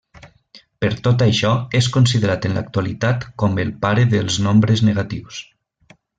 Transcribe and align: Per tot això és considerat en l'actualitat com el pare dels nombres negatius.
Per 0.85 0.89
tot 1.07 1.25
això 1.25 1.51
és 1.79 1.89
considerat 1.97 2.47
en 2.49 2.57
l'actualitat 2.59 3.27
com 3.43 3.61
el 3.65 3.75
pare 3.85 4.07
dels 4.15 4.39
nombres 4.49 4.83
negatius. 4.91 5.45